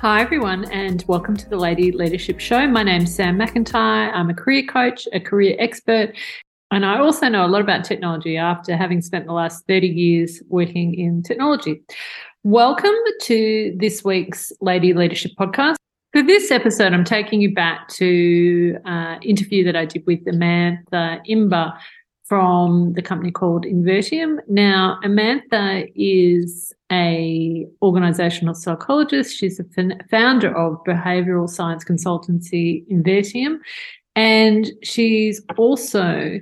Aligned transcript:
Hi, 0.00 0.20
everyone, 0.20 0.64
and 0.66 1.04
welcome 1.08 1.36
to 1.36 1.48
the 1.48 1.56
Lady 1.56 1.90
Leadership 1.90 2.38
Show. 2.38 2.68
My 2.68 2.84
name's 2.84 3.12
Sam 3.12 3.36
McIntyre. 3.36 4.12
I'm 4.14 4.30
a 4.30 4.34
career 4.34 4.62
coach, 4.62 5.08
a 5.12 5.18
career 5.18 5.56
expert, 5.58 6.14
and 6.70 6.86
I 6.86 7.00
also 7.00 7.26
know 7.26 7.44
a 7.44 7.48
lot 7.48 7.62
about 7.62 7.84
technology 7.84 8.36
after 8.36 8.76
having 8.76 9.02
spent 9.02 9.26
the 9.26 9.32
last 9.32 9.66
30 9.66 9.88
years 9.88 10.40
working 10.50 10.94
in 10.94 11.24
technology. 11.24 11.82
Welcome 12.44 12.94
to 13.22 13.76
this 13.76 14.04
week's 14.04 14.52
Lady 14.60 14.92
Leadership 14.92 15.32
Podcast. 15.36 15.74
For 16.12 16.22
this 16.22 16.52
episode, 16.52 16.92
I'm 16.92 17.02
taking 17.02 17.40
you 17.40 17.52
back 17.52 17.88
to 17.94 18.78
an 18.84 19.16
uh, 19.16 19.18
interview 19.22 19.64
that 19.64 19.74
I 19.74 19.84
did 19.84 20.06
with 20.06 20.24
Amantha 20.26 21.20
Imber 21.26 21.72
from 22.22 22.92
the 22.92 23.02
company 23.02 23.32
called 23.32 23.64
Inventium. 23.64 24.38
Now, 24.46 25.00
Amantha 25.02 25.90
is 25.96 26.72
a 26.90 27.66
organizational 27.82 28.54
psychologist. 28.54 29.36
She's 29.36 29.58
the 29.58 29.98
founder 30.10 30.56
of 30.56 30.82
behavioral 30.84 31.48
science 31.48 31.84
consultancy 31.84 32.86
Inventium, 32.88 33.58
and 34.16 34.70
she's 34.82 35.40
also 35.56 36.40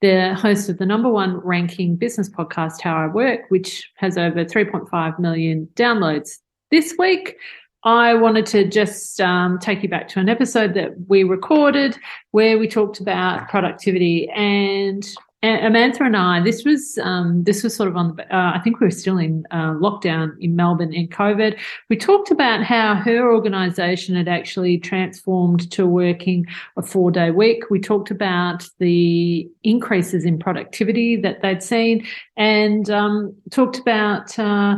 the 0.00 0.34
host 0.34 0.68
of 0.68 0.78
the 0.78 0.86
number 0.86 1.08
one 1.08 1.36
ranking 1.38 1.96
business 1.96 2.28
podcast, 2.28 2.80
How 2.80 2.96
I 2.96 3.06
Work, 3.06 3.42
which 3.48 3.88
has 3.96 4.18
over 4.18 4.44
3.5 4.44 5.18
million 5.20 5.68
downloads. 5.76 6.38
This 6.72 6.94
week, 6.98 7.36
I 7.84 8.14
wanted 8.14 8.46
to 8.46 8.68
just 8.68 9.20
um, 9.20 9.58
take 9.58 9.82
you 9.82 9.88
back 9.88 10.08
to 10.08 10.20
an 10.20 10.28
episode 10.28 10.74
that 10.74 11.08
we 11.08 11.24
recorded 11.24 11.96
where 12.32 12.58
we 12.58 12.68
talked 12.68 13.00
about 13.00 13.48
productivity 13.48 14.28
and 14.30 15.08
Amantha 15.42 16.02
and 16.02 16.16
I, 16.16 16.40
this 16.40 16.64
was 16.64 16.98
um, 17.02 17.42
this 17.42 17.64
was 17.64 17.74
sort 17.74 17.88
of 17.88 17.96
on. 17.96 18.14
The, 18.14 18.22
uh, 18.34 18.52
I 18.54 18.60
think 18.60 18.78
we 18.78 18.86
were 18.86 18.92
still 18.92 19.18
in 19.18 19.44
uh, 19.50 19.72
lockdown 19.72 20.36
in 20.40 20.54
Melbourne 20.54 20.92
in 20.92 21.08
COVID. 21.08 21.58
We 21.90 21.96
talked 21.96 22.30
about 22.30 22.62
how 22.62 22.94
her 22.94 23.32
organisation 23.32 24.14
had 24.14 24.28
actually 24.28 24.78
transformed 24.78 25.68
to 25.72 25.84
working 25.84 26.46
a 26.76 26.82
four 26.82 27.10
day 27.10 27.32
week. 27.32 27.70
We 27.70 27.80
talked 27.80 28.12
about 28.12 28.64
the 28.78 29.50
increases 29.64 30.24
in 30.24 30.38
productivity 30.38 31.16
that 31.16 31.42
they'd 31.42 31.62
seen, 31.62 32.06
and 32.36 32.88
um, 32.88 33.34
talked 33.50 33.78
about 33.78 34.38
uh, 34.38 34.76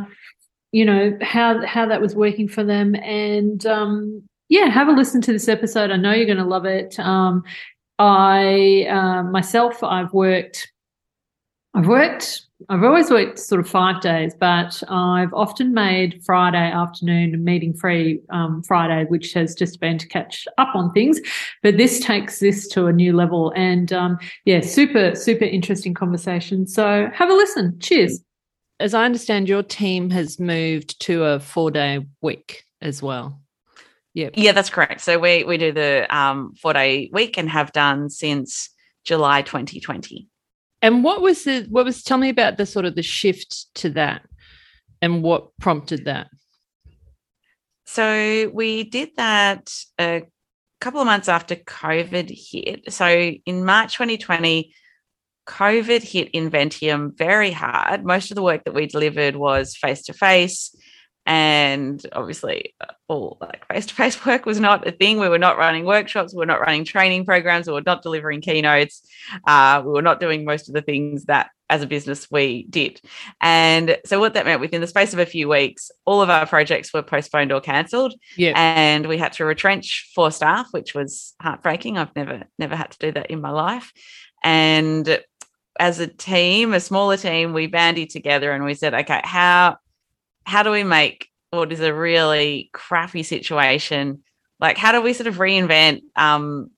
you 0.73 0.87
know 0.87 1.17
how 1.21 1.65
how 1.67 1.87
that 1.87 2.01
was 2.01 2.15
working 2.15 2.49
for 2.49 2.65
them. 2.65 2.95
And 2.95 3.67
um, 3.67 4.23
yeah, 4.49 4.71
have 4.71 4.89
a 4.89 4.93
listen 4.93 5.21
to 5.23 5.33
this 5.33 5.49
episode. 5.49 5.91
I 5.91 5.97
know 5.97 6.13
you're 6.13 6.25
going 6.25 6.39
to 6.39 6.45
love 6.45 6.65
it. 6.65 6.99
Um, 6.99 7.45
I 7.99 8.87
uh, 8.91 9.23
myself, 9.23 9.83
I've 9.83 10.13
worked, 10.13 10.73
I've 11.75 11.87
worked, 11.87 12.43
I've 12.69 12.83
always 12.83 13.11
worked 13.11 13.39
sort 13.39 13.61
of 13.61 13.69
five 13.69 14.01
days, 14.01 14.35
but 14.39 14.83
I've 14.89 15.33
often 15.33 15.75
made 15.75 16.23
Friday 16.25 16.71
afternoon 16.71 17.45
meeting 17.45 17.75
free 17.75 18.21
um, 18.31 18.63
Friday, 18.63 19.05
which 19.09 19.33
has 19.35 19.55
just 19.55 19.81
been 19.81 19.99
to 19.99 20.09
catch 20.09 20.47
up 20.59 20.75
on 20.75 20.93
things. 20.93 21.21
But 21.63 21.77
this 21.77 22.01
takes 22.01 22.41
this 22.41 22.67
to 22.69 22.87
a 22.87 22.93
new 22.93 23.13
level, 23.13 23.53
and 23.55 23.93
um, 23.93 24.19
yeah, 24.45 24.61
super, 24.61 25.15
super 25.15 25.45
interesting 25.45 25.95
conversation. 25.95 26.67
So 26.67 27.09
have 27.13 27.31
a 27.31 27.35
listen. 27.35 27.79
Cheers. 27.81 28.21
As 28.81 28.93
I 28.93 29.05
understand, 29.05 29.49
your 29.49 29.63
team 29.63 30.11
has 30.11 30.41
moved 30.41 30.99
to 31.03 31.23
a 31.25 31.41
four 31.41 31.71
day 31.71 32.05
week 32.23 32.65
as 32.81 33.03
well. 33.03 33.41
Yeah. 34.15 34.31
Yeah, 34.35 34.53
that's 34.53 34.71
correct. 34.71 35.01
So 35.01 35.19
we 35.19 35.43
we 35.43 35.59
do 35.59 35.73
the 35.73 36.07
um, 36.17 36.55
four 36.55 36.73
day 36.73 37.11
week 37.13 37.37
and 37.37 37.51
have 37.51 37.73
done 37.73 38.09
since 38.09 38.71
July 39.05 39.43
2020. 39.43 40.29
And 40.81 41.03
what 41.03 41.21
was 41.21 41.45
the 41.45 41.67
what 41.69 41.85
was 41.85 42.03
tell 42.03 42.19
me 42.19 42.29
about 42.29 42.57
the 42.57 42.65
sort 42.65 42.85
of 42.85 42.95
the 42.95 43.03
shift 43.03 43.75
to 43.77 43.91
that 43.91 44.23
and 45.03 45.23
what 45.23 45.57
prompted 45.59 46.05
that? 46.05 46.29
So 47.87 48.51
we 48.55 48.85
did 48.85 49.11
that 49.17 49.75
a 49.99 50.23
couple 50.81 51.01
of 51.01 51.07
months 51.07 51.29
after 51.29 51.57
COVID 51.57 52.31
hit. 52.31 52.93
So 52.93 53.09
in 53.09 53.65
March 53.65 53.95
2020, 53.95 54.75
COVID 55.47 56.03
hit 56.03 56.33
Inventium 56.33 57.17
very 57.17 57.51
hard. 57.51 58.05
Most 58.05 58.31
of 58.31 58.37
the 58.37 58.43
work 58.43 58.65
that 58.65 58.75
we 58.75 58.87
delivered 58.87 59.37
was 59.37 59.77
face 59.77 60.03
to 60.05 60.13
face 60.13 60.75
and 61.27 62.05
obviously 62.13 62.75
uh, 62.81 62.93
all 63.09 63.39
like 63.41 63.67
face-to-face 63.67 64.25
work 64.27 64.47
was 64.47 64.61
not 64.61 64.87
a 64.87 64.93
thing. 64.93 65.19
We 65.19 65.29
were 65.29 65.39
not 65.39 65.59
running 65.59 65.85
workshops. 65.85 66.35
We 66.35 66.39
were 66.39 66.47
not 66.47 66.61
running 66.61 66.85
training 66.85 67.25
programs. 67.25 67.67
We 67.67 67.73
were 67.73 67.83
not 67.85 68.03
delivering 68.03 68.41
keynotes. 68.41 69.03
Uh, 69.47 69.83
we 69.85 69.93
were 69.93 70.03
not 70.03 70.21
doing 70.21 70.45
most 70.45 70.69
of 70.69 70.75
the 70.75 70.83
things 70.83 71.25
that 71.25 71.51
as 71.71 71.83
a 71.83 71.87
business 71.87 72.31
we 72.31 72.67
did. 72.69 73.01
And 73.41 73.99
so 74.05 74.21
what 74.21 74.35
that 74.35 74.45
meant 74.45 74.61
within 74.61 74.81
the 74.81 74.87
space 74.87 75.13
of 75.13 75.19
a 75.19 75.27
few 75.27 75.49
weeks 75.49 75.91
all 76.05 76.21
of 76.21 76.29
our 76.29 76.47
projects 76.47 76.93
were 76.93 77.03
postponed 77.03 77.53
or 77.53 77.61
cancelled. 77.61 78.15
Yeah. 78.37 78.53
and 78.55 79.07
we 79.07 79.19
had 79.19 79.33
to 79.35 79.45
retrench 79.45 80.11
four 80.15 80.31
staff 80.31 80.69
which 80.73 80.95
was 80.95 81.35
heartbreaking. 81.41 81.97
I've 81.97 82.15
never 82.15 82.45
never 82.59 82.77
had 82.77 82.91
to 82.93 82.99
do 82.99 83.13
that 83.13 83.31
in 83.31 83.41
my 83.41 83.51
life. 83.51 83.93
And 84.43 85.23
as 85.81 86.01
a 86.01 86.07
team 86.07 86.75
a 86.75 86.81
smaller 86.81 87.17
team 87.17 87.53
we 87.53 87.67
bandied 87.67 88.11
together 88.11 88.53
and 88.53 88.65
we 88.65 88.75
said 88.75 88.95
okay 88.95 89.21
how 89.25 89.77
how 90.45 90.63
do 90.63 90.71
we 90.71 90.85
make 90.85 91.29
what 91.51 91.73
is 91.73 91.81
a 91.81 91.95
really 91.95 92.71
crappy 92.73 93.23
situation? 93.23 94.23
Like 94.61 94.77
how 94.77 94.93
do 94.93 95.01
we 95.01 95.13
sort 95.13 95.27
of 95.27 95.37
reinvent 95.37 96.03
um 96.17 96.71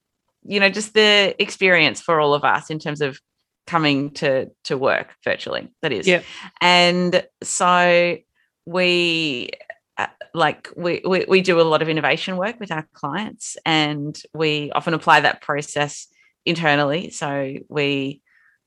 you 0.45 0.61
know 0.61 0.69
just 0.69 0.95
the 0.95 1.35
experience 1.39 2.01
for 2.01 2.21
all 2.21 2.35
of 2.35 2.45
us 2.45 2.71
in 2.71 2.79
terms 2.79 3.01
of 3.01 3.21
coming 3.67 4.11
to 4.13 4.49
to 4.65 4.79
work 4.79 5.15
virtually 5.25 5.69
that 5.83 5.93
is. 5.93 6.07
Yeah. 6.07 6.23
And 6.61 7.27
so 7.43 8.17
we 8.65 9.51
uh, 9.99 10.07
like 10.35 10.69
we, 10.77 11.03
we 11.07 11.25
we 11.29 11.41
do 11.41 11.61
a 11.61 11.63
lot 11.63 11.83
of 11.83 11.89
innovation 11.89 12.37
work 12.37 12.61
with 12.61 12.71
our 12.71 12.87
clients 12.93 13.57
and 13.65 14.21
we 14.35 14.71
often 14.73 14.95
apply 14.95 15.21
that 15.21 15.41
process 15.41 16.07
internally. 16.45 17.11
So 17.11 17.55
we 17.69 18.23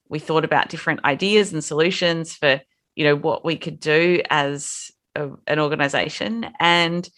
we 0.09 0.19
thought 0.19 0.43
about 0.43 0.69
different 0.69 1.05
ideas 1.05 1.53
and 1.53 1.63
solutions 1.63 2.33
for 2.33 2.61
you 2.95 3.03
know 3.05 3.15
what 3.15 3.45
we 3.45 3.57
could 3.57 3.79
do 3.79 4.21
as 4.29 4.91
a, 5.15 5.29
an 5.47 5.59
organization 5.59 6.45
and 6.59 7.09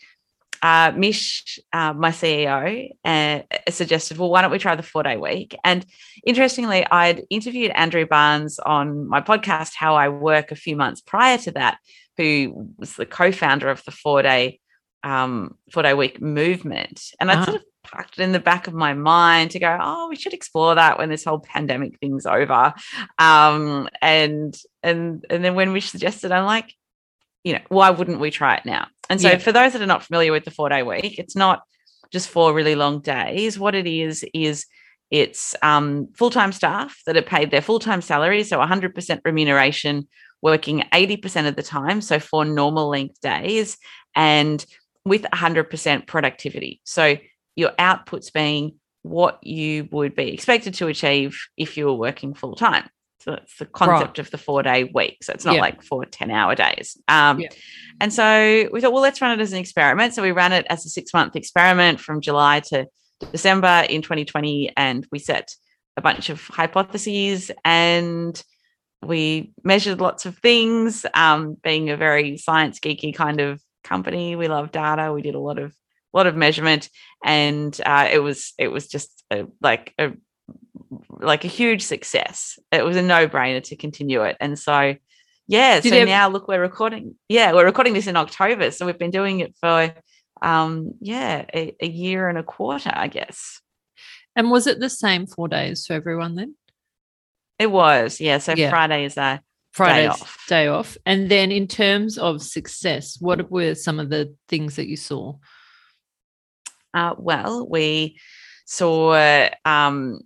uh, 0.61 0.91
Mish, 0.95 1.59
uh, 1.73 1.93
my 1.93 2.11
CEO, 2.11 2.91
uh, 3.03 3.41
suggested, 3.69 4.17
well, 4.17 4.29
why 4.29 4.41
don't 4.41 4.51
we 4.51 4.59
try 4.59 4.75
the 4.75 4.83
four 4.83 5.01
day 5.01 5.17
week? 5.17 5.55
And 5.63 5.85
interestingly, 6.25 6.85
I'd 6.85 7.23
interviewed 7.29 7.71
Andrew 7.71 8.05
Barnes 8.05 8.59
on 8.59 9.07
my 9.07 9.21
podcast, 9.21 9.73
How 9.75 9.95
I 9.95 10.09
Work, 10.09 10.51
a 10.51 10.55
few 10.55 10.75
months 10.75 11.01
prior 11.01 11.37
to 11.39 11.51
that, 11.53 11.79
who 12.17 12.67
was 12.77 12.95
the 12.95 13.07
co 13.07 13.31
founder 13.31 13.69
of 13.69 13.83
the 13.85 13.91
four 13.91 14.21
day 14.21 14.59
um, 15.03 15.57
four 15.71 15.81
day 15.81 15.95
week 15.95 16.21
movement. 16.21 17.11
And 17.19 17.31
I 17.31 17.35
uh-huh. 17.35 17.45
sort 17.45 17.57
of 17.57 17.63
parked 17.83 18.19
it 18.19 18.23
in 18.23 18.31
the 18.31 18.39
back 18.39 18.67
of 18.67 18.73
my 18.73 18.93
mind 18.93 19.51
to 19.51 19.59
go, 19.59 19.77
oh, 19.79 20.07
we 20.09 20.15
should 20.15 20.33
explore 20.33 20.75
that 20.75 20.97
when 20.97 21.09
this 21.09 21.23
whole 21.23 21.39
pandemic 21.39 21.99
thing's 21.99 22.25
over. 22.25 22.73
Um, 23.17 23.89
and 24.01 24.55
and 24.83 25.25
and 25.29 25.43
then 25.43 25.55
when 25.55 25.71
we 25.71 25.81
suggested, 25.81 26.31
I'm 26.31 26.45
like, 26.45 26.73
you 27.43 27.53
know, 27.53 27.61
why 27.69 27.89
wouldn't 27.89 28.19
we 28.19 28.31
try 28.31 28.55
it 28.55 28.65
now? 28.65 28.87
And 29.09 29.19
so 29.19 29.29
yeah. 29.29 29.37
for 29.37 29.51
those 29.51 29.73
that 29.73 29.81
are 29.81 29.87
not 29.87 30.03
familiar 30.03 30.31
with 30.31 30.45
the 30.45 30.51
four 30.51 30.69
day 30.69 30.83
week, 30.83 31.19
it's 31.19 31.35
not 31.35 31.63
just 32.11 32.29
four 32.29 32.53
really 32.53 32.75
long 32.75 33.01
days. 33.01 33.57
What 33.57 33.75
it 33.75 33.87
is 33.87 34.25
is 34.33 34.65
it's 35.09 35.55
um, 35.61 36.07
full 36.15 36.29
time 36.29 36.51
staff 36.51 36.97
that 37.05 37.17
are 37.17 37.21
paid 37.21 37.51
their 37.51 37.61
full 37.61 37.79
time 37.79 38.01
salary, 38.01 38.43
so 38.43 38.57
100% 38.57 39.19
remuneration, 39.25 40.07
working 40.41 40.83
80% 40.93 41.47
of 41.47 41.55
the 41.55 41.63
time, 41.63 42.01
so 42.01 42.19
four 42.19 42.45
normal 42.45 42.89
length 42.89 43.19
days, 43.21 43.77
and 44.15 44.65
with 45.03 45.23
100% 45.23 46.07
productivity. 46.07 46.79
So 46.83 47.17
your 47.55 47.71
outputs 47.71 48.31
being 48.31 48.79
what 49.03 49.45
you 49.45 49.87
would 49.91 50.15
be 50.15 50.33
expected 50.33 50.73
to 50.75 50.87
achieve 50.87 51.39
if 51.57 51.77
you 51.77 51.85
were 51.85 51.93
working 51.93 52.33
full 52.33 52.55
time. 52.55 52.87
So 53.19 53.33
it's 53.33 53.57
the 53.57 53.65
concept 53.65 54.17
right. 54.17 54.19
of 54.19 54.31
the 54.31 54.37
four 54.37 54.63
day 54.63 54.83
week. 54.83 55.23
So 55.23 55.33
it's 55.33 55.45
not 55.45 55.55
yeah. 55.55 55.61
like 55.61 55.83
four 55.83 56.05
10 56.05 56.31
hour 56.31 56.55
days. 56.55 56.97
Um, 57.07 57.39
yeah. 57.39 57.49
And 57.99 58.11
so 58.11 58.67
we 58.71 58.81
thought, 58.81 58.93
well, 58.93 59.01
let's 59.01 59.21
run 59.21 59.39
it 59.39 59.41
as 59.41 59.53
an 59.53 59.59
experiment. 59.59 60.15
So 60.15 60.23
we 60.23 60.31
ran 60.31 60.53
it 60.53 60.65
as 60.69 60.85
a 60.85 60.89
six 60.89 61.13
month 61.13 61.35
experiment 61.35 61.99
from 61.99 62.21
July 62.21 62.61
to 62.71 62.87
December 63.31 63.85
in 63.87 64.01
2020. 64.01 64.73
And 64.75 65.05
we 65.11 65.19
set 65.19 65.55
a 65.97 66.01
bunch 66.01 66.29
of 66.29 66.41
hypotheses 66.47 67.51
and 67.63 68.41
we 69.03 69.53
measured 69.63 70.01
lots 70.01 70.25
of 70.25 70.37
things. 70.39 71.05
Um, 71.13 71.57
being 71.63 71.91
a 71.91 71.97
very 71.97 72.37
science 72.37 72.79
geeky 72.79 73.13
kind 73.13 73.39
of 73.39 73.61
company, 73.83 74.35
we 74.35 74.47
love 74.47 74.71
data. 74.71 75.13
We 75.13 75.21
did 75.21 75.35
a 75.35 75.39
lot 75.39 75.59
of 75.59 75.75
a 76.13 76.17
lot 76.17 76.27
of 76.27 76.35
measurement, 76.35 76.89
and 77.23 77.79
uh, 77.85 78.07
it 78.11 78.19
was 78.19 78.53
it 78.57 78.67
was 78.67 78.87
just 78.87 79.23
a, 79.31 79.45
like 79.61 79.93
a 79.97 80.11
like 81.19 81.45
a 81.45 81.49
huge 81.49 81.83
success. 81.83 82.59
It 82.71 82.83
was 82.83 82.97
a 82.97 83.01
no 83.01 83.27
brainer 83.27 83.63
to 83.63 83.75
continue 83.75 84.23
it. 84.23 84.37
And 84.39 84.57
so, 84.57 84.95
yeah, 85.47 85.79
Did 85.79 85.91
so 85.91 86.05
now 86.05 86.29
look, 86.29 86.47
we're 86.47 86.61
recording. 86.61 87.15
Yeah, 87.29 87.53
we're 87.53 87.65
recording 87.65 87.93
this 87.93 88.07
in 88.07 88.17
October. 88.17 88.71
So 88.71 88.85
we've 88.85 88.99
been 88.99 89.11
doing 89.11 89.39
it 89.39 89.55
for, 89.59 89.93
um, 90.41 90.93
yeah, 90.99 91.45
a, 91.53 91.75
a 91.81 91.87
year 91.87 92.27
and 92.27 92.37
a 92.37 92.43
quarter, 92.43 92.91
I 92.93 93.07
guess. 93.07 93.61
And 94.35 94.49
was 94.49 94.67
it 94.67 94.79
the 94.79 94.89
same 94.89 95.27
four 95.27 95.47
days 95.47 95.85
for 95.85 95.93
everyone 95.93 96.35
then? 96.35 96.55
It 97.59 97.69
was, 97.69 98.19
yeah. 98.19 98.39
So 98.39 98.53
yeah. 98.53 98.69
Friday 98.69 99.05
is 99.05 99.17
a 99.17 99.41
Friday 99.71 100.03
day 100.03 100.07
off. 100.07 100.21
off. 100.21 100.67
off. 100.67 100.97
And 101.05 101.29
then 101.29 101.51
in 101.51 101.67
terms 101.67 102.17
of 102.17 102.41
success, 102.41 103.17
what 103.19 103.51
were 103.51 103.75
some 103.75 103.99
of 103.99 104.09
the 104.09 104.35
things 104.47 104.77
that 104.77 104.87
you 104.87 104.97
saw? 104.97 105.35
Uh, 106.93 107.15
well, 107.17 107.67
we 107.67 108.19
saw 108.65 109.49
um, 109.65 110.19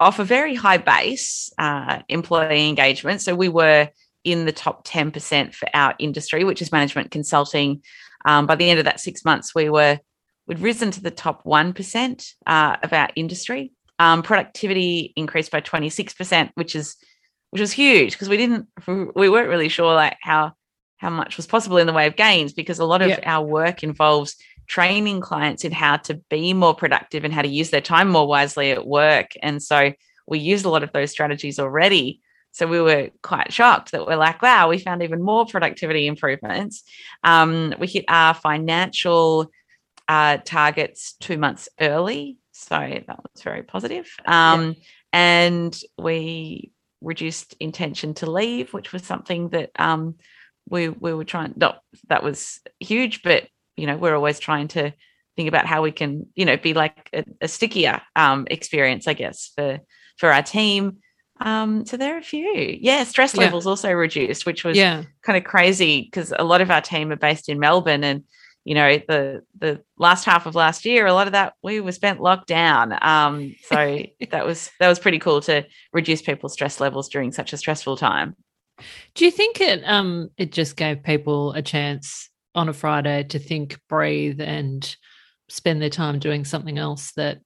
off 0.00 0.18
a 0.18 0.24
very 0.24 0.54
high 0.54 0.78
base 0.78 1.52
uh, 1.58 2.00
employee 2.08 2.68
engagement. 2.68 3.20
So 3.20 3.34
we 3.34 3.48
were 3.48 3.88
in 4.24 4.44
the 4.44 4.52
top 4.52 4.86
10% 4.86 5.54
for 5.54 5.68
our 5.74 5.94
industry, 5.98 6.44
which 6.44 6.62
is 6.62 6.72
management 6.72 7.10
consulting. 7.10 7.82
Um, 8.24 8.46
by 8.46 8.56
the 8.56 8.68
end 8.68 8.78
of 8.78 8.84
that 8.84 9.00
six 9.00 9.24
months, 9.24 9.54
we 9.54 9.68
were 9.68 9.98
we'd 10.46 10.60
risen 10.60 10.90
to 10.90 11.02
the 11.02 11.10
top 11.10 11.44
1% 11.44 12.32
uh, 12.46 12.76
of 12.82 12.92
our 12.92 13.10
industry. 13.16 13.72
Um, 13.98 14.22
productivity 14.22 15.12
increased 15.16 15.50
by 15.50 15.60
26%, 15.60 16.50
which 16.54 16.74
is 16.74 16.96
which 17.50 17.60
was 17.60 17.72
huge 17.72 18.12
because 18.12 18.28
we 18.28 18.36
didn't 18.36 18.66
we 19.16 19.30
weren't 19.30 19.48
really 19.48 19.70
sure 19.70 19.94
like 19.94 20.18
how 20.20 20.52
how 20.98 21.08
much 21.08 21.38
was 21.38 21.46
possible 21.46 21.78
in 21.78 21.86
the 21.86 21.94
way 21.94 22.06
of 22.06 22.14
gains 22.14 22.52
because 22.52 22.78
a 22.78 22.84
lot 22.84 23.00
of 23.00 23.18
our 23.24 23.44
work 23.44 23.82
involves 23.82 24.36
training 24.68 25.20
clients 25.20 25.64
in 25.64 25.72
how 25.72 25.96
to 25.96 26.14
be 26.30 26.52
more 26.52 26.74
productive 26.74 27.24
and 27.24 27.32
how 27.32 27.42
to 27.42 27.48
use 27.48 27.70
their 27.70 27.80
time 27.80 28.08
more 28.08 28.28
wisely 28.28 28.70
at 28.70 28.86
work. 28.86 29.32
And 29.42 29.62
so 29.62 29.92
we 30.26 30.38
use 30.38 30.64
a 30.64 30.70
lot 30.70 30.82
of 30.82 30.92
those 30.92 31.10
strategies 31.10 31.58
already. 31.58 32.20
So 32.52 32.66
we 32.66 32.80
were 32.80 33.10
quite 33.22 33.52
shocked 33.52 33.92
that 33.92 34.06
we're 34.06 34.16
like 34.16 34.42
wow 34.42 34.68
we 34.68 34.78
found 34.78 35.02
even 35.02 35.22
more 35.22 35.46
productivity 35.46 36.06
improvements. 36.06 36.84
Um, 37.24 37.74
we 37.78 37.86
hit 37.86 38.04
our 38.08 38.34
financial 38.34 39.50
uh, 40.08 40.38
targets 40.44 41.14
two 41.20 41.38
months 41.38 41.68
early. 41.80 42.38
So 42.52 42.76
that 42.76 43.22
was 43.22 43.42
very 43.42 43.62
positive. 43.62 44.08
Um, 44.24 44.74
and 45.12 45.78
we 45.96 46.72
reduced 47.00 47.54
intention 47.60 48.14
to 48.14 48.30
leave, 48.30 48.72
which 48.74 48.92
was 48.92 49.04
something 49.04 49.50
that 49.50 49.70
um, 49.78 50.16
we 50.68 50.88
we 50.88 51.14
were 51.14 51.24
trying. 51.24 51.54
Not 51.56 51.80
that 52.08 52.22
was 52.22 52.60
huge, 52.80 53.22
but 53.22 53.44
you 53.78 53.86
know 53.86 53.96
we're 53.96 54.14
always 54.14 54.38
trying 54.38 54.68
to 54.68 54.92
think 55.36 55.48
about 55.48 55.66
how 55.66 55.82
we 55.82 55.92
can 55.92 56.26
you 56.34 56.44
know 56.44 56.56
be 56.56 56.74
like 56.74 57.08
a, 57.12 57.24
a 57.40 57.48
stickier 57.48 58.02
um, 58.16 58.46
experience, 58.50 59.06
I 59.06 59.14
guess, 59.14 59.52
for 59.56 59.78
for 60.18 60.32
our 60.32 60.42
team. 60.42 60.98
Um, 61.40 61.86
so 61.86 61.96
there 61.96 62.16
are 62.16 62.18
a 62.18 62.22
few. 62.22 62.76
Yeah, 62.80 63.04
stress 63.04 63.34
Yeah. 63.34 63.44
levels 63.44 63.66
also 63.66 63.92
reduced, 63.92 64.44
which 64.44 64.64
was 64.64 64.76
Yeah. 64.76 65.04
kind 65.22 65.36
of 65.38 65.44
crazy 65.44 66.02
because 66.02 66.32
a 66.36 66.42
lot 66.42 66.60
of 66.60 66.70
our 66.70 66.80
team 66.80 67.12
are 67.12 67.16
based 67.16 67.48
in 67.48 67.60
Melbourne 67.60 68.02
and 68.02 68.24
you 68.64 68.74
know 68.74 68.98
the 69.08 69.42
the 69.58 69.80
last 69.96 70.24
half 70.24 70.44
of 70.44 70.54
last 70.54 70.84
year 70.84 71.06
a 71.06 71.12
lot 71.14 71.26
of 71.28 71.32
that 71.32 71.54
we 71.62 71.80
were 71.80 71.92
spent 71.92 72.20
locked 72.20 72.48
down 72.48 72.98
um 73.02 73.54
so 73.62 74.00
that 74.30 74.44
was 74.44 74.70
that 74.80 74.88
was 74.88 74.98
pretty 74.98 75.18
cool 75.20 75.40
to 75.40 75.64
reduce 75.92 76.20
people's 76.20 76.52
stress 76.52 76.80
levels 76.80 77.08
during 77.08 77.32
such 77.32 77.52
a 77.52 77.56
stressful 77.56 77.96
time 77.96 78.34
Do 79.14 79.24
you 79.24 79.30
think 79.30 79.60
it 79.60 79.80
um 79.86 80.28
it 80.36 80.52
just 80.52 80.76
gave 80.76 81.02
people 81.02 81.52
a 81.52 81.62
chance 81.62 82.28
on 82.58 82.68
a 82.68 82.72
Friday 82.72 83.22
to 83.24 83.38
think, 83.38 83.78
breathe, 83.88 84.40
and 84.40 84.96
spend 85.48 85.80
their 85.80 85.88
time 85.90 86.18
doing 86.18 86.44
something 86.44 86.76
else 86.78 87.12
that 87.12 87.40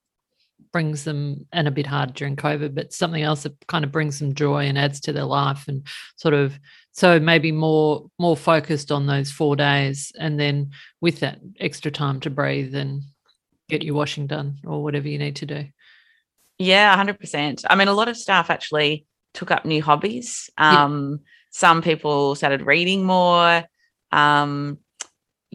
brings 0.71 1.03
them 1.03 1.45
and 1.51 1.67
a 1.67 1.71
bit 1.71 1.85
hard 1.85 2.13
during 2.15 2.35
COVID, 2.35 2.73
but 2.73 2.91
something 2.91 3.21
else 3.21 3.43
that 3.43 3.55
kind 3.67 3.85
of 3.85 3.91
brings 3.91 4.19
them 4.19 4.33
joy 4.33 4.65
and 4.65 4.77
adds 4.77 4.99
to 5.01 5.13
their 5.13 5.23
life 5.25 5.67
and 5.67 5.85
sort 6.17 6.33
of 6.33 6.57
so 6.91 7.19
maybe 7.19 7.51
more 7.51 8.09
more 8.19 8.35
focused 8.37 8.91
on 8.91 9.05
those 9.07 9.31
four 9.31 9.55
days 9.55 10.11
and 10.19 10.39
then 10.39 10.71
with 11.01 11.19
that 11.19 11.39
extra 11.59 11.91
time 11.91 12.19
to 12.21 12.29
breathe 12.29 12.73
and 12.75 13.03
get 13.69 13.83
your 13.83 13.95
washing 13.95 14.27
done 14.27 14.57
or 14.65 14.83
whatever 14.83 15.07
you 15.07 15.17
need 15.17 15.35
to 15.37 15.45
do. 15.45 15.65
yeah 16.57 16.95
100% 16.95 17.65
i 17.69 17.75
mean 17.75 17.87
a 17.87 17.93
lot 17.93 18.07
of 18.07 18.17
staff 18.17 18.49
actually 18.49 19.05
took 19.33 19.51
up 19.51 19.65
new 19.65 19.81
hobbies 19.81 20.49
Yeah. 20.59 20.83
um 20.83 21.19
some 21.51 21.81
people 21.81 22.35
started 22.35 22.61
reading 22.65 23.03
more 23.05 23.63
um 24.11 24.77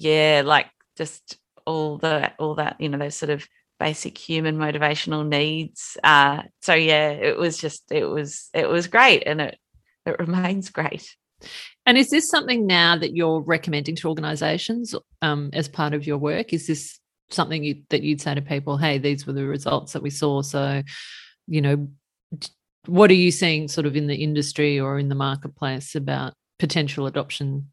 yeah 0.03 0.43
like 0.45 0.67
just 0.97 1.39
all 1.67 1.99
the 1.99 2.33
all 2.39 2.55
that 2.55 2.77
you 2.81 2.89
know 2.89 2.99
those 2.99 3.15
sort 3.15 3.31
of 3.31 3.47
basic 3.79 4.19
human 4.19 4.57
motivational 4.57 5.27
needs 5.27 5.97
uh 6.03 6.43
so 6.63 6.75
yeah 6.75 7.11
it 7.11 7.37
was 7.37 7.59
just 7.59 7.93
it 7.93 8.05
was 8.05 8.49
it 8.53 8.69
was 8.69 8.87
great 8.87 9.23
and 9.27 9.41
it 9.41 9.59
it 10.07 10.19
remains 10.27 10.71
great 10.71 11.17
And 11.87 11.97
is 11.97 12.11
this 12.11 12.29
something 12.29 12.67
now 12.67 12.97
that 12.99 13.15
you're 13.15 13.41
recommending 13.41 13.97
to 13.97 14.09
organisations 14.09 14.95
um, 15.23 15.51
as 15.53 15.69
part 15.69 15.95
of 15.95 16.07
your 16.07 16.19
work? 16.19 16.53
Is 16.53 16.67
this 16.67 16.99
something 17.31 17.65
you, 17.65 17.83
that 17.91 18.03
you'd 18.03 18.21
say 18.21 18.35
to 18.35 18.43
people, 18.43 18.77
"Hey, 18.77 18.99
these 18.99 19.27
were 19.27 19.33
the 19.33 19.47
results 19.47 19.93
that 19.93 20.03
we 20.03 20.11
saw." 20.11 20.43
So, 20.43 20.83
you 21.47 21.61
know, 21.61 21.89
what 22.87 23.11
are 23.11 23.15
you 23.15 23.31
seeing 23.31 23.69
sort 23.69 23.87
of 23.87 23.97
in 23.97 24.07
the 24.07 24.17
industry 24.17 24.79
or 24.79 24.99
in 24.99 25.09
the 25.09 25.15
marketplace 25.15 25.95
about 25.95 26.35
potential 26.59 27.07
adoption? 27.07 27.71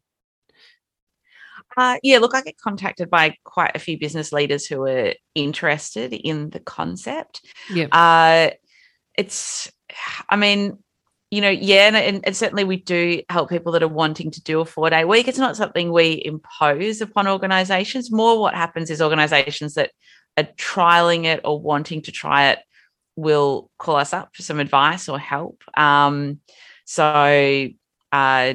Uh, 1.76 1.96
yeah, 2.02 2.18
look, 2.18 2.34
I 2.34 2.42
get 2.42 2.58
contacted 2.58 3.10
by 3.10 3.36
quite 3.44 3.72
a 3.74 3.78
few 3.78 3.98
business 3.98 4.32
leaders 4.32 4.66
who 4.66 4.82
are 4.86 5.14
interested 5.34 6.12
in 6.12 6.50
the 6.50 6.60
concept. 6.60 7.42
Yeah. 7.70 7.86
Uh, 7.92 8.54
it's, 9.16 9.70
I 10.28 10.36
mean, 10.36 10.78
you 11.30 11.40
know, 11.40 11.50
yeah, 11.50 11.88
and, 11.88 11.96
and, 11.96 12.24
and 12.24 12.36
certainly 12.36 12.64
we 12.64 12.76
do 12.76 13.22
help 13.28 13.50
people 13.50 13.72
that 13.72 13.82
are 13.82 13.88
wanting 13.88 14.30
to 14.30 14.42
do 14.42 14.60
a 14.60 14.64
four 14.64 14.90
day 14.90 15.04
week. 15.04 15.28
It's 15.28 15.38
not 15.38 15.56
something 15.56 15.92
we 15.92 16.22
impose 16.24 17.00
upon 17.00 17.26
organizations. 17.26 18.12
More 18.12 18.38
what 18.40 18.54
happens 18.54 18.90
is 18.90 19.02
organizations 19.02 19.74
that 19.74 19.90
are 20.36 20.48
trialing 20.56 21.24
it 21.24 21.40
or 21.44 21.60
wanting 21.60 22.02
to 22.02 22.12
try 22.12 22.50
it 22.50 22.60
will 23.16 23.70
call 23.78 23.96
us 23.96 24.12
up 24.12 24.36
for 24.36 24.42
some 24.42 24.60
advice 24.60 25.08
or 25.08 25.18
help. 25.18 25.62
Um, 25.76 26.40
so, 26.84 27.68
uh, 28.16 28.54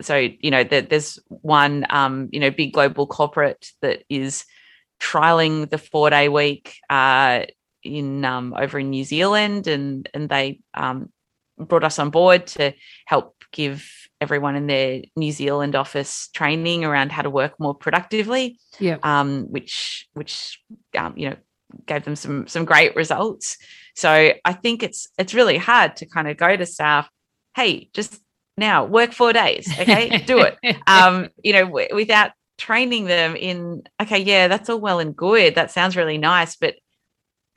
so 0.00 0.16
you 0.16 0.50
know, 0.50 0.62
there, 0.62 0.82
there's 0.82 1.18
one, 1.28 1.86
um, 1.90 2.28
you 2.30 2.38
know, 2.38 2.50
big 2.50 2.72
global 2.72 3.06
corporate 3.06 3.72
that 3.82 4.04
is 4.08 4.44
trialing 5.00 5.68
the 5.68 5.78
four 5.78 6.08
day 6.08 6.28
week 6.28 6.76
uh, 6.88 7.42
in 7.82 8.24
um, 8.24 8.54
over 8.56 8.78
in 8.78 8.90
New 8.90 9.02
Zealand, 9.02 9.66
and 9.66 10.08
and 10.14 10.28
they 10.28 10.60
um, 10.74 11.10
brought 11.58 11.82
us 11.82 11.98
on 11.98 12.10
board 12.10 12.46
to 12.46 12.74
help 13.06 13.34
give 13.52 13.90
everyone 14.20 14.54
in 14.54 14.68
their 14.68 15.02
New 15.16 15.32
Zealand 15.32 15.74
office 15.74 16.28
training 16.32 16.84
around 16.84 17.10
how 17.10 17.22
to 17.22 17.30
work 17.30 17.58
more 17.58 17.74
productively. 17.74 18.58
Yeah. 18.78 18.98
Um, 19.02 19.46
which 19.50 20.08
which 20.14 20.60
um, 20.96 21.14
you 21.16 21.30
know 21.30 21.36
gave 21.86 22.04
them 22.04 22.14
some 22.14 22.46
some 22.46 22.64
great 22.64 22.94
results. 22.94 23.56
So 23.96 24.32
I 24.44 24.52
think 24.52 24.84
it's 24.84 25.08
it's 25.18 25.34
really 25.34 25.58
hard 25.58 25.96
to 25.96 26.06
kind 26.06 26.28
of 26.28 26.36
go 26.36 26.56
to 26.56 26.66
staff, 26.66 27.10
hey, 27.56 27.90
just 27.92 28.20
now 28.56 28.84
work 28.84 29.12
four 29.12 29.32
days, 29.32 29.68
okay, 29.78 30.18
do 30.26 30.40
it. 30.40 30.56
Um, 30.86 31.28
you 31.42 31.52
know, 31.52 31.66
w- 31.66 31.94
without 31.94 32.32
training 32.58 33.04
them 33.04 33.36
in, 33.36 33.82
okay, 34.00 34.18
yeah, 34.18 34.48
that's 34.48 34.70
all 34.70 34.80
well 34.80 34.98
and 34.98 35.14
good. 35.14 35.54
That 35.54 35.70
sounds 35.70 35.96
really 35.96 36.18
nice, 36.18 36.56
but 36.56 36.74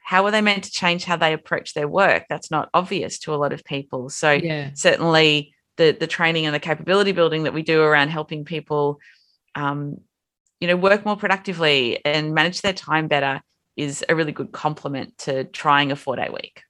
how 0.03 0.25
are 0.25 0.31
they 0.31 0.41
meant 0.41 0.63
to 0.63 0.71
change 0.71 1.05
how 1.05 1.15
they 1.15 1.33
approach 1.33 1.73
their 1.73 1.87
work? 1.87 2.25
That's 2.29 2.49
not 2.49 2.69
obvious 2.73 3.19
to 3.19 3.33
a 3.33 3.37
lot 3.37 3.53
of 3.53 3.63
people. 3.63 4.09
So 4.09 4.31
yeah. 4.31 4.71
certainly 4.73 5.53
the 5.79 5.97
the 5.99 6.05
training 6.05 6.45
and 6.45 6.53
the 6.53 6.59
capability 6.59 7.11
building 7.11 7.43
that 7.43 7.53
we 7.53 7.63
do 7.63 7.81
around 7.81 8.09
helping 8.09 8.45
people 8.45 8.99
um, 9.55 9.99
you 10.59 10.67
know 10.67 10.75
work 10.75 11.05
more 11.05 11.15
productively 11.15 12.03
and 12.05 12.35
manage 12.35 12.61
their 12.61 12.73
time 12.73 13.07
better 13.07 13.41
is 13.75 14.05
a 14.09 14.15
really 14.15 14.33
good 14.33 14.51
complement 14.51 15.17
to 15.17 15.45
trying 15.45 15.91
a 15.91 15.95
four 15.95 16.15
day 16.15 16.29
week 16.31 16.61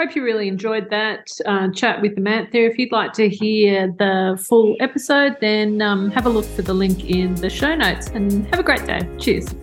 Hope 0.00 0.16
you 0.16 0.24
really 0.24 0.48
enjoyed 0.48 0.88
that 0.88 1.28
uh, 1.44 1.70
chat 1.72 2.00
with 2.00 2.16
there. 2.52 2.64
If 2.70 2.78
you'd 2.78 2.90
like 2.90 3.12
to 3.12 3.28
hear 3.28 3.94
the 3.98 4.42
full 4.48 4.74
episode, 4.80 5.36
then 5.42 5.82
um, 5.82 6.10
have 6.12 6.24
a 6.24 6.30
look 6.30 6.46
for 6.46 6.62
the 6.62 6.72
link 6.72 7.04
in 7.04 7.34
the 7.34 7.50
show 7.50 7.74
notes 7.74 8.08
and 8.08 8.46
have 8.46 8.58
a 8.58 8.62
great 8.62 8.86
day. 8.86 9.06
Cheers. 9.18 9.54